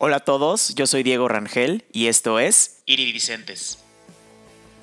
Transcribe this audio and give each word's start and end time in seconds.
Hola 0.00 0.18
a 0.18 0.20
todos, 0.20 0.76
yo 0.76 0.86
soy 0.86 1.02
Diego 1.02 1.26
Rangel 1.26 1.82
y 1.92 2.06
esto 2.06 2.38
es 2.38 2.82
Iridicentes. 2.86 3.80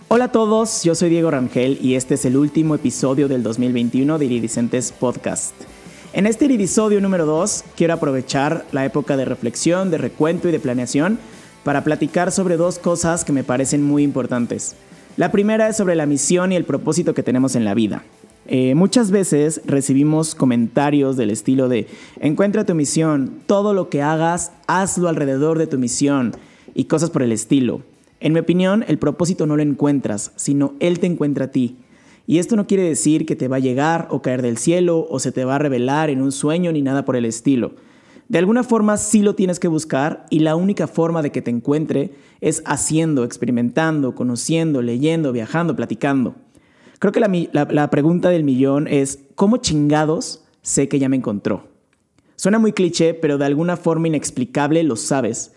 Hola 0.10 0.26
a 0.26 0.32
todos, 0.34 0.84
yo 0.84 0.94
soy 0.94 1.10
Diego 1.10 1.32
Rangel 1.32 1.80
y 1.82 1.96
este 1.96 2.16
es 2.16 2.26
el 2.26 2.36
último 2.36 2.76
episodio 2.76 3.30
del 3.30 3.42
2021 3.42 4.20
de 4.20 4.26
Iridicentes 4.26 4.92
Podcast. 4.92 5.54
En 6.12 6.28
este 6.28 6.44
iridisodio 6.44 7.00
número 7.00 7.26
2 7.26 7.64
quiero 7.78 7.94
aprovechar 7.94 8.66
la 8.74 8.84
época 8.84 9.16
de 9.16 9.24
reflexión, 9.24 9.90
de 9.90 10.00
recuento 10.00 10.50
y 10.50 10.52
de 10.52 10.60
planeación 10.60 11.18
para 11.64 11.86
platicar 11.86 12.34
sobre 12.34 12.58
dos 12.58 12.78
cosas 12.78 13.24
que 13.24 13.32
me 13.32 13.46
parecen 13.46 13.84
muy 13.84 14.04
importantes. 14.04 14.76
La 15.16 15.32
primera 15.32 15.70
es 15.70 15.78
sobre 15.78 15.96
la 15.96 16.08
misión 16.08 16.52
y 16.52 16.58
el 16.58 16.66
propósito 16.66 17.14
que 17.14 17.24
tenemos 17.24 17.56
en 17.56 17.64
la 17.64 17.74
vida. 17.74 18.04
Eh, 18.48 18.76
muchas 18.76 19.10
veces 19.10 19.62
recibimos 19.66 20.36
comentarios 20.36 21.18
del 21.18 21.32
estilo 21.32 21.68
de 21.68 21.88
encuentra 22.20 22.66
tu 22.66 22.76
misión, 22.76 23.40
todo 23.48 23.74
lo 23.74 23.90
que 23.90 24.04
hagas, 24.04 24.52
hazlo 24.68 25.10
alrededor 25.10 25.58
de 25.58 25.66
tu 25.66 25.80
misión 25.80 26.34
y 26.76 26.86
cosas 26.86 27.10
por 27.10 27.24
el 27.24 27.32
estilo. 27.32 27.82
En 28.20 28.34
mi 28.34 28.40
opinión, 28.40 28.86
el 28.88 29.00
propósito 29.00 29.48
no 29.48 29.56
lo 29.56 29.64
encuentras, 29.64 30.32
sino 30.36 30.74
él 30.80 31.00
te 31.00 31.08
encuentra 31.08 31.46
a 31.46 31.52
ti. 31.52 31.78
Y 32.28 32.40
esto 32.40 32.56
no 32.56 32.68
quiere 32.68 32.84
decir 32.84 33.26
que 33.26 33.36
te 33.36 33.48
va 33.48 33.58
a 33.58 33.60
llegar 33.60 34.08
o 34.12 34.22
caer 34.22 34.42
del 34.42 34.58
cielo 34.58 35.08
o 35.10 35.20
se 35.20 35.32
te 35.32 35.46
va 35.46 35.56
a 35.56 35.60
revelar 35.60 36.10
en 36.10 36.22
un 36.22 36.32
sueño 36.32 36.72
ni 36.72 36.82
nada 36.82 37.06
por 37.06 37.16
el 37.16 37.26
estilo. 37.26 37.74
De 38.30 38.40
alguna 38.40 38.64
forma 38.64 38.98
sí 38.98 39.22
lo 39.22 39.36
tienes 39.36 39.60
que 39.60 39.68
buscar 39.68 40.26
y 40.32 40.40
la 40.40 40.56
única 40.56 40.88
forma 40.88 41.22
de 41.22 41.32
que 41.32 41.44
te 41.44 41.52
encuentre 41.52 42.14
es 42.42 42.64
haciendo, 42.66 43.24
experimentando, 43.24 44.16
conociendo, 44.16 44.82
leyendo, 44.82 45.32
viajando, 45.32 45.76
platicando. 45.76 46.36
Creo 47.00 47.12
que 47.12 47.20
la, 47.20 47.90
pregunta 47.90 48.30
del 48.30 48.44
millón 48.44 48.88
es, 48.88 49.20
¿cómo 49.36 49.58
chingados 49.58 50.44
sé 50.62 50.88
que 50.88 51.00
ya 51.00 51.10
me 51.10 51.18
encontró? 51.18 51.68
Suena 52.36 52.60
muy 52.60 52.74
cliché, 52.74 53.14
pero 53.14 53.38
de 53.38 53.46
alguna 53.46 53.78
forma 53.78 54.08
inexplicable 54.08 54.84
lo 54.84 54.96
sabes. 54.96 55.54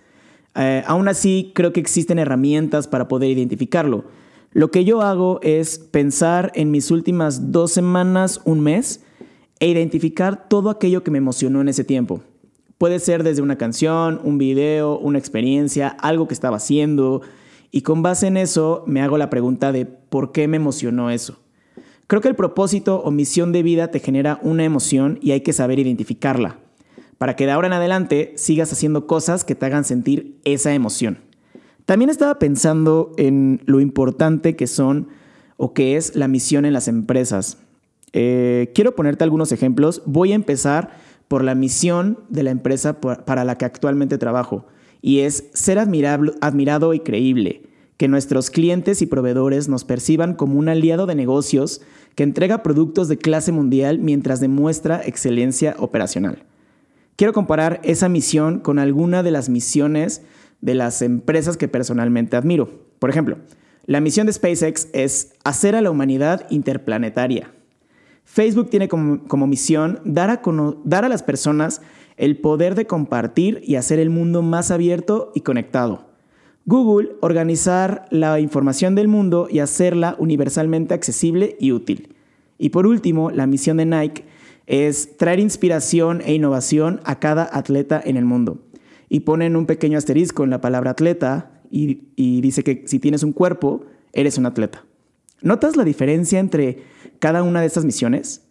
Eh, 0.54 0.82
aún 0.86 1.08
así, 1.08 1.52
creo 1.54 1.72
que 1.72 1.80
existen 1.80 2.18
herramientas 2.18 2.88
para 2.88 3.08
poder 3.08 3.30
identificarlo. 3.30 4.04
Lo 4.52 4.70
que 4.70 4.84
yo 4.84 5.02
hago 5.02 5.40
es 5.42 5.78
pensar 5.78 6.50
en 6.54 6.70
mis 6.70 6.90
últimas 6.90 7.52
dos 7.52 7.72
semanas, 7.72 8.40
un 8.44 8.60
mes, 8.60 9.02
e 9.60 9.68
identificar 9.68 10.48
todo 10.48 10.70
aquello 10.70 11.02
que 11.02 11.10
me 11.10 11.18
emocionó 11.18 11.60
en 11.60 11.68
ese 11.68 11.84
tiempo. 11.84 12.22
Puede 12.78 13.00
ser 13.00 13.24
desde 13.24 13.42
una 13.42 13.58
canción, 13.58 14.20
un 14.22 14.38
video, 14.38 14.98
una 14.98 15.18
experiencia, 15.18 15.88
algo 15.88 16.28
que 16.28 16.34
estaba 16.34 16.58
haciendo, 16.58 17.22
y 17.70 17.82
con 17.82 18.02
base 18.02 18.26
en 18.26 18.36
eso 18.36 18.84
me 18.86 19.02
hago 19.02 19.18
la 19.18 19.30
pregunta 19.30 19.72
de 19.72 19.84
por 19.86 20.32
qué 20.32 20.48
me 20.48 20.56
emocionó 20.56 21.10
eso. 21.10 21.38
Creo 22.06 22.22
que 22.22 22.28
el 22.28 22.36
propósito 22.36 23.02
o 23.02 23.10
misión 23.10 23.52
de 23.52 23.62
vida 23.62 23.90
te 23.90 24.00
genera 24.00 24.40
una 24.42 24.64
emoción 24.64 25.18
y 25.20 25.32
hay 25.32 25.42
que 25.42 25.52
saber 25.52 25.78
identificarla, 25.78 26.58
para 27.18 27.36
que 27.36 27.44
de 27.44 27.52
ahora 27.52 27.66
en 27.66 27.74
adelante 27.74 28.32
sigas 28.36 28.72
haciendo 28.72 29.06
cosas 29.06 29.44
que 29.44 29.54
te 29.54 29.66
hagan 29.66 29.84
sentir 29.84 30.38
esa 30.44 30.72
emoción. 30.72 31.18
También 31.84 32.10
estaba 32.10 32.38
pensando 32.38 33.12
en 33.18 33.60
lo 33.66 33.80
importante 33.80 34.56
que 34.56 34.66
son 34.66 35.08
o 35.56 35.74
que 35.74 35.96
es 35.96 36.16
la 36.16 36.28
misión 36.28 36.64
en 36.64 36.72
las 36.72 36.88
empresas. 36.88 37.58
Eh, 38.12 38.72
quiero 38.74 38.94
ponerte 38.94 39.24
algunos 39.24 39.52
ejemplos. 39.52 40.02
Voy 40.06 40.32
a 40.32 40.34
empezar 40.34 40.90
por 41.28 41.44
la 41.44 41.54
misión 41.54 42.18
de 42.30 42.42
la 42.42 42.50
empresa 42.50 43.00
para 43.00 43.44
la 43.44 43.58
que 43.58 43.66
actualmente 43.66 44.16
trabajo 44.16 44.66
y 45.00 45.20
es 45.20 45.48
ser 45.52 45.78
admirado 45.78 46.94
y 46.94 47.00
creíble, 47.00 47.62
que 47.96 48.08
nuestros 48.08 48.50
clientes 48.50 49.02
y 49.02 49.06
proveedores 49.06 49.68
nos 49.68 49.84
perciban 49.84 50.34
como 50.34 50.58
un 50.58 50.68
aliado 50.68 51.06
de 51.06 51.14
negocios 51.14 51.80
que 52.14 52.22
entrega 52.22 52.62
productos 52.62 53.08
de 53.08 53.18
clase 53.18 53.52
mundial 53.52 53.98
mientras 53.98 54.40
demuestra 54.40 55.02
excelencia 55.04 55.74
operacional. 55.78 56.44
Quiero 57.16 57.32
comparar 57.32 57.80
esa 57.82 58.08
misión 58.08 58.60
con 58.60 58.78
alguna 58.78 59.24
de 59.24 59.32
las 59.32 59.48
misiones 59.48 60.22
de 60.60 60.74
las 60.74 61.02
empresas 61.02 61.56
que 61.56 61.66
personalmente 61.66 62.36
admiro. 62.36 62.70
Por 63.00 63.10
ejemplo, 63.10 63.38
la 63.86 64.00
misión 64.00 64.26
de 64.26 64.32
SpaceX 64.32 64.88
es 64.92 65.32
hacer 65.44 65.74
a 65.74 65.82
la 65.82 65.90
humanidad 65.90 66.46
interplanetaria. 66.50 67.52
Facebook 68.30 68.68
tiene 68.68 68.88
como, 68.88 69.46
misión 69.46 70.00
dar 70.04 70.28
a, 70.30 71.08
las 71.08 71.22
personas 71.22 71.80
el 72.18 72.36
poder 72.36 72.74
de 72.74 72.86
compartir 72.86 73.62
y 73.64 73.76
hacer 73.76 73.98
el 73.98 74.10
mundo 74.10 74.42
más 74.42 74.70
abierto 74.70 75.32
y 75.34 75.40
conectado. 75.40 76.10
Google, 76.66 77.12
organizar 77.20 78.04
la 78.10 78.38
información 78.38 78.94
del 78.94 79.08
mundo 79.08 79.48
y 79.50 79.60
hacerla 79.60 80.14
universalmente 80.18 80.92
accesible 80.92 81.56
y 81.58 81.72
útil. 81.72 82.14
Y 82.58 82.68
por 82.68 82.86
último, 82.86 83.30
la 83.30 83.46
misión 83.46 83.78
de 83.78 83.86
Nike 83.86 84.24
es 84.66 85.16
traer 85.16 85.40
inspiración 85.40 86.20
e 86.20 86.34
innovación 86.34 87.00
a 87.04 87.18
cada 87.18 87.48
atleta 87.50 88.00
en 88.04 88.18
el 88.18 88.26
mundo. 88.26 88.58
Y 89.08 89.20
ponen 89.20 89.56
un 89.56 89.64
pequeño 89.64 89.96
asterisco 89.96 90.44
en 90.44 90.50
la 90.50 90.60
palabra 90.60 90.90
atleta 90.90 91.62
y, 91.70 92.10
y 92.14 92.42
dice 92.42 92.62
que 92.62 92.84
si 92.86 92.98
tienes 92.98 93.22
un 93.22 93.32
cuerpo, 93.32 93.86
eres 94.12 94.36
un 94.36 94.44
atleta. 94.44 94.84
¿Notas 95.42 95.76
la 95.76 95.84
diferencia 95.84 96.40
entre 96.40 96.82
cada 97.18 97.42
una 97.42 97.60
de 97.60 97.66
estas 97.66 97.84
misiones? 97.84 98.42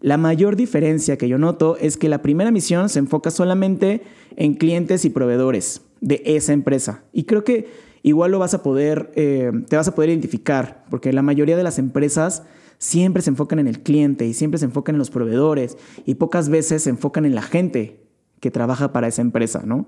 La 0.00 0.16
mayor 0.16 0.56
diferencia 0.56 1.16
que 1.16 1.28
yo 1.28 1.38
noto 1.38 1.76
es 1.76 1.96
que 1.96 2.08
la 2.08 2.22
primera 2.22 2.50
misión 2.50 2.88
se 2.88 2.98
enfoca 2.98 3.30
solamente 3.30 4.02
en 4.36 4.54
clientes 4.54 5.04
y 5.04 5.10
proveedores 5.10 5.82
de 6.00 6.22
esa 6.24 6.52
empresa. 6.52 7.04
Y 7.12 7.24
creo 7.24 7.44
que 7.44 7.68
igual 8.02 8.32
lo 8.32 8.40
vas 8.40 8.54
a 8.54 8.62
poder, 8.62 9.12
eh, 9.14 9.52
te 9.68 9.76
vas 9.76 9.86
a 9.86 9.94
poder 9.94 10.10
identificar, 10.10 10.84
porque 10.90 11.12
la 11.12 11.22
mayoría 11.22 11.56
de 11.56 11.62
las 11.62 11.78
empresas 11.78 12.42
siempre 12.78 13.22
se 13.22 13.30
enfocan 13.30 13.60
en 13.60 13.68
el 13.68 13.80
cliente 13.80 14.26
y 14.26 14.34
siempre 14.34 14.58
se 14.58 14.64
enfocan 14.64 14.96
en 14.96 14.98
los 14.98 15.10
proveedores 15.10 15.76
y 16.04 16.16
pocas 16.16 16.48
veces 16.48 16.82
se 16.82 16.90
enfocan 16.90 17.24
en 17.24 17.36
la 17.36 17.42
gente 17.42 18.00
que 18.40 18.50
trabaja 18.50 18.92
para 18.92 19.06
esa 19.06 19.22
empresa, 19.22 19.62
¿no? 19.64 19.86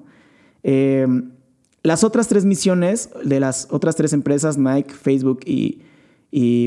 Eh, 0.62 1.06
las 1.82 2.04
otras 2.04 2.28
tres 2.28 2.44
misiones 2.44 3.10
de 3.24 3.40
las 3.40 3.66
otras 3.70 3.96
tres 3.96 4.12
empresas, 4.12 4.56
Nike, 4.58 4.94
Facebook 4.94 5.40
y, 5.44 5.82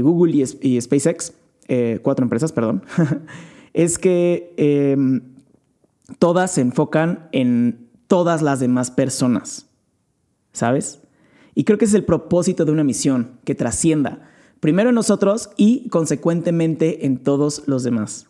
Google 0.02 0.46
y 0.62 0.80
SpaceX, 0.80 1.34
eh, 1.68 2.00
cuatro 2.02 2.24
empresas, 2.24 2.54
perdón, 2.54 2.84
es 3.74 4.00
que 4.00 4.54
em, 4.56 5.22
todas 6.20 6.52
se 6.52 6.62
enfocan 6.62 7.28
en 7.34 7.90
todas 8.08 8.42
las 8.42 8.62
demás 8.62 8.92
personas, 8.92 9.68
¿sabes? 10.54 11.02
Y 11.54 11.66
creo 11.66 11.78
que 11.78 11.86
es 11.86 11.94
el 11.94 12.06
propósito 12.06 12.64
de 12.64 12.72
una 12.72 12.86
misión, 12.86 13.40
que 13.44 13.56
trascienda, 13.56 14.30
primero 14.62 14.90
en 14.90 14.96
nosotros 14.96 15.50
y 15.58 15.90
consecuentemente 15.90 17.06
en 17.06 17.18
todos 17.18 17.64
los 17.68 17.84
demás. 17.84 18.28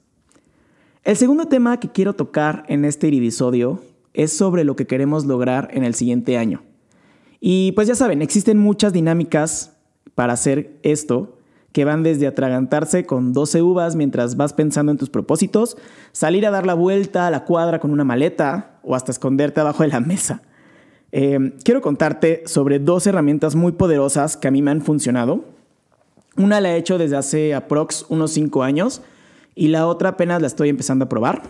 El 1.04 1.16
segundo 1.16 1.48
tema 1.48 1.80
que 1.80 1.92
quiero 1.92 2.14
tocar 2.14 2.66
en 2.68 2.84
este 2.84 3.08
iridisodio 3.08 3.82
es 4.14 4.34
sobre 4.34 4.64
lo 4.64 4.76
que 4.76 4.88
queremos 4.88 5.26
lograr 5.26 5.70
en 5.72 5.84
el 5.84 5.94
siguiente 5.94 6.38
año. 6.38 6.64
Y 7.40 7.74
pues 7.74 7.88
ya 7.88 7.96
saben, 7.96 8.22
existen 8.24 8.58
muchas 8.58 8.92
dinámicas 8.92 9.77
para 10.18 10.34
hacer 10.34 10.80
esto, 10.82 11.38
que 11.74 11.86
van 11.86 12.02
desde 12.02 12.26
atragantarse 12.26 13.06
con 13.06 13.34
12 13.34 13.62
uvas 13.62 13.96
mientras 13.96 14.36
vas 14.36 14.52
pensando 14.52 14.92
en 14.92 14.98
tus 14.98 15.12
propósitos, 15.12 15.78
salir 16.12 16.48
a 16.48 16.50
dar 16.50 16.66
la 16.66 16.74
vuelta 16.74 17.28
a 17.28 17.30
la 17.30 17.46
cuadra 17.46 17.80
con 17.80 17.92
una 17.92 18.04
maleta 18.04 18.80
o 18.82 18.96
hasta 18.96 19.12
esconderte 19.12 19.60
abajo 19.60 19.84
de 19.84 19.90
la 19.90 20.00
mesa. 20.00 20.42
Eh, 21.12 21.54
quiero 21.64 21.82
contarte 21.82 22.42
sobre 22.48 22.80
dos 22.80 23.06
herramientas 23.06 23.54
muy 23.54 23.74
poderosas 23.74 24.38
que 24.38 24.48
a 24.48 24.52
mí 24.52 24.64
me 24.64 24.72
han 24.72 24.82
funcionado. 24.82 25.46
Una 26.36 26.62
la 26.62 26.72
he 26.72 26.78
hecho 26.78 26.98
desde 26.98 27.16
hace 27.16 27.54
aprox 27.54 28.08
unos 28.10 28.32
5 28.32 28.64
años 28.64 29.04
y 29.54 29.68
la 29.68 29.86
otra 29.86 30.10
apenas 30.10 30.42
la 30.42 30.48
estoy 30.48 30.70
empezando 30.70 31.06
a 31.06 31.10
probar. 31.10 31.44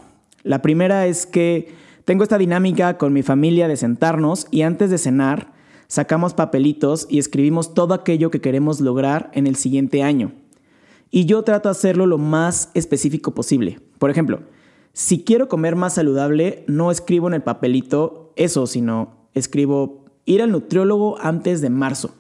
La 0.44 0.62
primera 0.62 1.08
es 1.08 1.26
que 1.26 1.74
tengo 2.04 2.24
esta 2.24 2.38
dinámica 2.38 2.98
con 2.98 3.14
mi 3.14 3.24
familia 3.24 3.70
de 3.70 3.78
sentarnos 3.78 4.46
y 4.52 4.64
antes 4.64 4.90
de 4.90 4.98
cenar 4.98 5.56
sacamos 5.88 6.34
papelitos 6.34 7.08
y 7.10 7.20
escribimos 7.20 7.74
todo 7.74 7.94
aquello 7.94 8.32
que 8.32 8.42
queremos 8.42 8.82
lograr 8.82 9.32
en 9.34 9.48
el 9.48 9.56
siguiente 9.56 10.04
año. 10.04 10.32
Y 11.10 11.26
yo 11.26 11.44
trato 11.44 11.70
de 11.70 11.72
hacerlo 11.72 12.06
lo 12.06 12.18
más 12.18 12.70
específico 12.74 13.34
posible. 13.34 13.80
Por 13.98 14.10
ejemplo, 14.10 14.42
si 14.94 15.24
quiero 15.24 15.48
comer 15.48 15.76
más 15.76 15.96
saludable, 15.96 16.64
no 16.68 16.92
escribo 16.92 17.28
en 17.28 17.34
el 17.34 17.44
papelito 17.44 18.34
eso, 18.36 18.68
sino 18.68 19.16
escribo 19.34 20.06
ir 20.26 20.42
al 20.42 20.52
nutriólogo 20.52 21.18
antes 21.20 21.62
de 21.62 21.70
marzo. 21.70 22.14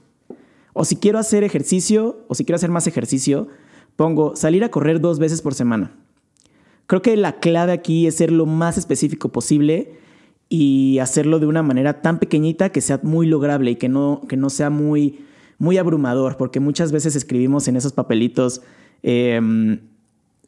O 0.73 0.85
si 0.85 0.95
quiero 0.95 1.19
hacer 1.19 1.43
ejercicio, 1.43 2.23
o 2.27 2.35
si 2.35 2.45
quiero 2.45 2.57
hacer 2.57 2.69
más 2.69 2.87
ejercicio, 2.87 3.47
pongo 3.95 4.35
salir 4.35 4.63
a 4.63 4.69
correr 4.69 5.01
dos 5.01 5.19
veces 5.19 5.41
por 5.41 5.53
semana. 5.53 5.91
Creo 6.85 7.01
que 7.01 7.17
la 7.17 7.39
clave 7.39 7.73
aquí 7.73 8.07
es 8.07 8.15
ser 8.15 8.31
lo 8.31 8.45
más 8.45 8.77
específico 8.77 9.29
posible 9.29 9.97
y 10.49 10.99
hacerlo 10.99 11.39
de 11.39 11.45
una 11.45 11.63
manera 11.63 12.01
tan 12.01 12.19
pequeñita 12.19 12.69
que 12.69 12.81
sea 12.81 12.99
muy 13.03 13.27
lograble 13.27 13.71
y 13.71 13.75
que 13.75 13.89
no, 13.89 14.21
que 14.27 14.37
no 14.37 14.49
sea 14.49 14.69
muy, 14.69 15.25
muy 15.57 15.77
abrumador, 15.77 16.37
porque 16.37 16.59
muchas 16.59 16.91
veces 16.91 17.15
escribimos 17.15 17.67
en 17.67 17.75
esos 17.75 17.93
papelitos 17.93 18.61
em, 19.03 19.79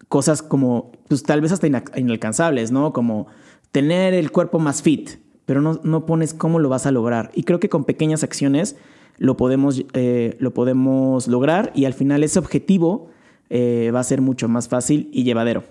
cosas 0.07 0.42
como, 0.42 0.92
pues 1.07 1.24
tal 1.24 1.42
vez 1.42 1.51
hasta 1.51 1.68
inalcanzables, 1.68 2.72
¿no? 2.72 2.94
Como 2.94 3.28
tener 3.72 4.13
el 4.13 4.31
cuerpo 4.31 4.60
más 4.60 4.81
fit, 4.81 5.12
pero 5.46 5.62
no, 5.62 5.80
no, 5.84 6.06
pones 6.06 6.34
cómo 6.34 6.60
lo 6.60 6.69
vas 6.69 6.86
a 6.86 6.92
lograr. 6.92 7.31
Y 7.34 7.44
creo 7.44 7.60
que 7.60 7.69
con 7.69 7.84
pequeñas 7.86 8.24
acciones 8.24 8.75
lo 9.18 9.36
podemos, 9.36 9.84
eh, 9.94 10.38
lo 10.40 10.54
podemos 10.54 11.28
lograr 11.28 11.72
y 11.75 11.86
al 11.86 11.94
final 11.94 12.24
ese 12.24 12.40
objetivo 12.40 13.10
eh, 13.50 13.92
va 13.94 14.00
a 14.00 14.04
ser 14.04 14.22
mucho 14.22 14.48
más 14.48 14.68
fácil 14.69 15.10
y 15.12 15.24
llevadero. 15.24 15.63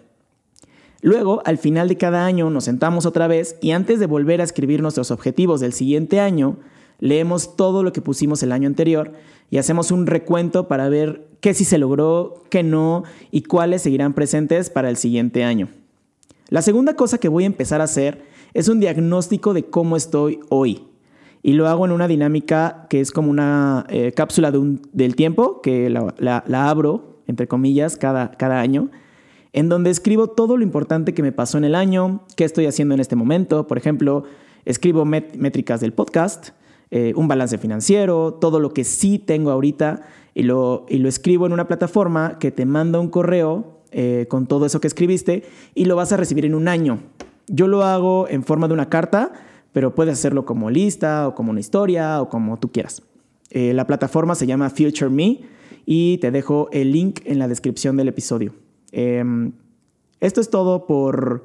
Luego, 1.00 1.43
al 1.45 1.59
final 1.59 1.89
de 1.89 1.97
cada 1.97 2.27
año, 2.27 2.50
nos 2.50 2.65
sentamos 2.65 3.06
otra 3.06 3.29
vez 3.29 3.56
y 3.61 3.71
antes 3.71 4.00
de 4.00 4.06
volver 4.06 4.41
a 4.41 4.45
escribir 4.45 4.83
nuestros 4.83 5.11
objetivos 5.11 5.61
del 5.61 5.73
siguiente 5.73 6.19
año, 6.21 6.56
leemos 6.99 7.56
todo 7.56 7.83
lo 7.83 7.93
que 7.93 8.03
pusimos 8.03 8.43
el 8.43 8.53
año 8.53 8.67
anterior 8.67 9.12
y 9.50 9.59
hacemos 9.59 9.91
un 9.91 10.06
recuento 10.06 10.67
para 10.67 10.89
ver 10.89 11.29
qué 11.41 11.55
sí 11.55 11.65
se 11.65 11.79
logró, 11.79 12.43
qué 12.50 12.62
no 12.62 13.05
y 13.31 13.43
cuáles 13.43 13.83
seguirán 13.83 14.12
presentes 14.12 14.71
para 14.71 14.91
el 14.91 14.97
siguiente 14.97 15.45
año. 15.45 15.69
La 16.49 16.62
segunda 16.62 16.95
cosa 16.95 17.19
que 17.19 17.29
voy 17.29 17.44
a 17.44 17.49
empezar 17.49 17.81
a 17.81 17.85
hacer 17.85 18.25
es 18.55 18.69
un 18.69 18.81
diagnóstico 18.81 19.55
de 19.55 19.65
cómo 19.65 19.97
estoy 19.97 20.41
hoy. 20.49 20.85
Y 21.43 21.53
lo 21.53 21.69
hago 21.69 21.87
en 21.87 21.93
una 21.93 22.09
dinámica 22.09 22.87
que 22.91 23.01
es 23.01 23.12
como 23.12 23.31
una 23.31 23.87
eh, 23.89 24.12
cápsula 24.12 24.51
del 24.51 25.15
tiempo, 25.15 25.61
que 25.62 25.89
la, 25.89 26.43
abro, 26.69 27.21
entre 27.29 27.47
comillas, 27.47 27.97
cada, 27.97 28.33
cada 28.33 28.61
año, 28.61 28.91
en 29.53 29.69
donde 29.69 29.91
escribo 29.91 30.29
todo 30.29 30.56
lo 30.56 30.62
importante 30.62 31.15
que 31.15 31.23
me 31.23 31.33
pasó 31.33 31.59
en 31.59 31.65
el 31.65 31.75
año, 31.75 32.23
qué 32.37 32.45
estoy 32.45 32.67
haciendo 32.67 32.95
en 32.95 33.00
este 33.00 33.17
momento. 33.17 33.67
Por 33.67 33.79
ejemplo, 33.79 34.25
escribo 34.65 35.05
métricas 35.05 35.81
del 35.81 35.93
podcast, 35.93 36.50
eh, 36.91 37.12
un 37.17 37.29
balance 37.29 37.59
financiero, 37.59 38.35
todo 38.35 38.61
lo 38.61 38.73
que 38.73 38.85
sí 38.85 39.19
tengo 39.19 39.50
ahorita, 39.50 40.03
y 40.35 40.43
lo, 40.43 40.87
y 40.89 40.99
lo 40.99 41.09
escribo 41.09 41.47
en 41.47 41.53
una 41.53 41.67
plataforma 41.67 42.39
que 42.39 42.50
te 42.50 42.65
manda 42.65 43.00
un 43.00 43.09
correo 43.09 43.79
eh, 43.91 44.27
con 44.29 44.47
todo 44.47 44.67
eso 44.67 44.81
que 44.81 44.87
escribiste 44.87 45.45
y 45.75 45.87
lo 45.87 45.97
vas 45.97 46.12
a 46.12 46.17
recibir 46.17 46.44
en 46.44 46.55
un 46.55 46.69
año. 46.69 47.01
Yo 47.47 47.67
lo 47.67 47.83
hago 47.83 48.29
en 48.29 48.44
forma 48.44 48.69
de 48.69 48.75
una 48.75 48.91
carta, 48.91 49.33
pero 49.73 49.94
puedes 49.94 50.12
hacerlo 50.12 50.44
como 50.44 50.71
lista 50.71 51.27
o 51.27 51.35
como 51.35 51.51
una 51.51 51.61
historia 51.61 52.21
o 52.21 52.29
como 52.29 52.59
tú 52.59 52.71
quieras. 52.71 53.03
Eh, 53.51 53.73
la 53.73 53.87
plataforma 53.87 54.35
se 54.35 54.47
llama 54.47 54.69
Future 54.69 55.09
Me 55.09 55.41
y 55.87 56.19
te 56.19 56.31
dejo 56.31 56.69
el 56.71 56.93
link 56.93 57.21
en 57.25 57.39
la 57.39 57.49
descripción 57.49 57.97
del 57.97 58.09
episodio. 58.09 58.53
Em, 58.93 59.52
esto 60.20 60.40
es 60.40 60.50
todo 60.50 60.87
por, 60.87 61.44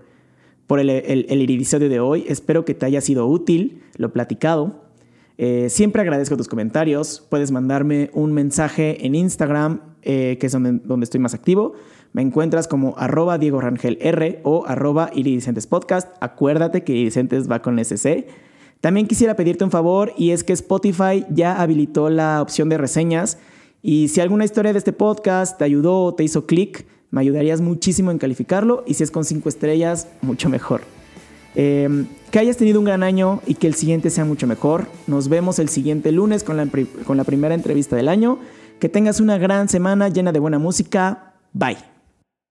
por 0.67 0.79
el, 0.79 0.89
el, 0.89 1.25
el 1.29 1.89
de 1.89 1.99
hoy. 1.99 2.25
Espero 2.27 2.65
que 2.65 2.73
te 2.73 2.85
haya 2.85 3.01
sido 3.01 3.27
útil 3.27 3.81
lo 3.97 4.11
platicado. 4.11 4.83
Eh, 5.37 5.67
siempre 5.69 6.01
agradezco 6.01 6.37
tus 6.37 6.47
comentarios. 6.47 7.25
Puedes 7.29 7.51
mandarme 7.51 8.09
un 8.13 8.33
mensaje 8.33 9.05
en 9.05 9.15
Instagram, 9.15 9.81
eh, 10.01 10.37
que 10.39 10.47
es 10.47 10.51
donde, 10.51 10.73
donde, 10.83 11.03
estoy 11.05 11.19
más 11.19 11.33
activo. 11.33 11.73
Me 12.11 12.21
encuentras 12.21 12.67
como 12.67 12.95
arroba 12.97 13.37
Diego 13.37 13.59
Rangel 13.59 13.97
R 14.01 14.41
o 14.43 14.65
arroba 14.67 15.11
Podcast. 15.69 16.09
Acuérdate 16.21 16.83
que 16.83 16.93
Iridicentes 16.93 17.49
va 17.49 17.61
con 17.61 17.79
SC. 17.83 18.27
También 18.81 19.07
quisiera 19.07 19.35
pedirte 19.35 19.63
un 19.63 19.71
favor 19.71 20.13
y 20.17 20.31
es 20.31 20.43
que 20.43 20.53
Spotify 20.53 21.25
ya 21.29 21.61
habilitó 21.61 22.09
la 22.09 22.41
opción 22.41 22.69
de 22.69 22.77
reseñas. 22.77 23.39
Y 23.81 24.09
si 24.09 24.21
alguna 24.21 24.45
historia 24.45 24.73
de 24.73 24.77
este 24.77 24.93
podcast 24.93 25.57
te 25.57 25.63
ayudó 25.63 26.03
o 26.03 26.13
te 26.13 26.23
hizo 26.23 26.45
clic, 26.45 26.85
me 27.13 27.21
ayudarías 27.21 27.61
muchísimo 27.61 28.09
en 28.09 28.17
calificarlo. 28.17 28.83
Y 28.87 28.95
si 28.95 29.03
es 29.03 29.11
con 29.11 29.23
cinco 29.23 29.47
estrellas, 29.47 30.07
mucho 30.23 30.49
mejor. 30.49 30.81
Em, 31.53 32.07
que 32.31 32.39
hayas 32.39 32.57
tenido 32.57 32.79
un 32.79 32.85
gran 32.85 33.03
año 33.03 33.39
y 33.45 33.53
que 33.53 33.67
el 33.67 33.75
siguiente 33.75 34.09
sea 34.09 34.25
mucho 34.25 34.47
mejor. 34.47 34.87
Nos 35.05 35.29
vemos 35.29 35.59
el 35.59 35.69
siguiente 35.69 36.11
lunes 36.11 36.43
con 36.43 36.57
la, 36.57 36.67
con 37.05 37.15
la 37.15 37.23
primera 37.23 37.53
entrevista 37.53 37.95
del 37.95 38.09
año. 38.09 38.39
Que 38.79 38.89
tengas 38.89 39.19
una 39.19 39.37
gran 39.37 39.69
semana 39.69 40.09
llena 40.09 40.31
de 40.31 40.39
buena 40.39 40.57
música. 40.57 41.35
Bye. 41.53 41.92